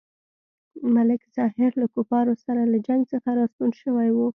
ملک 0.95 1.21
ظاهر 1.35 1.71
له 1.81 1.87
کفارو 1.95 2.33
سره 2.45 2.61
له 2.71 2.77
جنګ 2.87 3.01
څخه 3.11 3.29
راستون 3.39 3.69
شوی 3.81 4.09
وو. 4.13 4.27